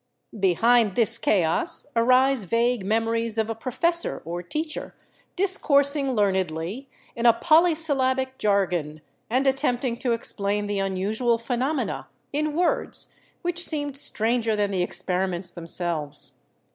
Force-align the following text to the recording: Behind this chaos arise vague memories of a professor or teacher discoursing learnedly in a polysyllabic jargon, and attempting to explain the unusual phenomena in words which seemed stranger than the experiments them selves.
Behind 0.39 0.95
this 0.95 1.19
chaos 1.19 1.85
arise 1.95 2.45
vague 2.45 2.83
memories 2.83 3.37
of 3.37 3.51
a 3.51 3.53
professor 3.53 4.19
or 4.25 4.41
teacher 4.41 4.95
discoursing 5.35 6.13
learnedly 6.15 6.89
in 7.15 7.27
a 7.27 7.33
polysyllabic 7.33 8.39
jargon, 8.39 9.01
and 9.29 9.45
attempting 9.45 9.97
to 9.97 10.13
explain 10.13 10.65
the 10.65 10.79
unusual 10.79 11.37
phenomena 11.37 12.07
in 12.33 12.55
words 12.55 13.13
which 13.43 13.63
seemed 13.63 13.95
stranger 13.95 14.55
than 14.55 14.71
the 14.71 14.81
experiments 14.81 15.51
them 15.51 15.67
selves. 15.67 16.39